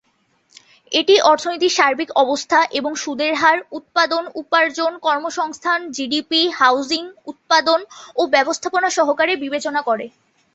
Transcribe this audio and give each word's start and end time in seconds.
এটি 0.91 1.15
অর্থনীতির 1.31 1.75
সার্বিক 1.77 2.09
অবস্থা 2.23 2.59
এবং 2.79 2.91
সুদের 2.95 3.33
হার, 3.35 3.57
উৎপাদন, 3.71 4.23
উপার্জন, 4.35 4.91
কর্মসংস্থান, 4.99 5.79
জিডিপি, 5.91 6.41
হাউজিং, 6.59 7.03
উৎপাদন 7.31 7.79
ও 8.15 8.31
ব্যবস্থাপনা 8.35 8.89
সহকারে 8.97 9.33
বিবেচনা 9.43 9.81
করে। 9.81 10.05